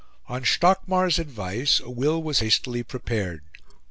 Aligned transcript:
On 0.27 0.43
Stockmar's 0.43 1.19
advice, 1.19 1.79
a 1.79 1.91
will 1.91 2.23
was 2.23 2.39
hastily 2.39 2.81
prepared. 2.81 3.43